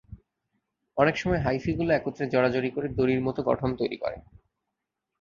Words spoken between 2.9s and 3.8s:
দড়ির মতো গঠন